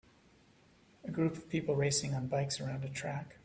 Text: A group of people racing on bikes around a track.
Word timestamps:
A 1.05 1.11
group 1.11 1.33
of 1.37 1.47
people 1.47 1.75
racing 1.75 2.15
on 2.15 2.25
bikes 2.25 2.59
around 2.59 2.83
a 2.83 2.89
track. 2.89 3.35